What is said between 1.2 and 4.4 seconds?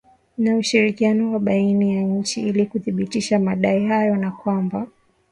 wa baina ya nchi ili kuthibitisha madai hayo na